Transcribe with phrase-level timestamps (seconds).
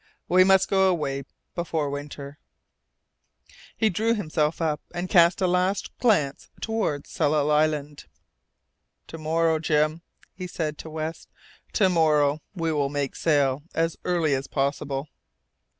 [0.27, 2.39] We must go away before winter"
[3.77, 8.05] He drew himself up, and cast a last glance towards Tsalal Island.
[9.09, 10.01] "To morrow, Jim,"
[10.33, 11.29] he said to West,
[11.73, 15.07] "to morrow we will make sail as early as possible."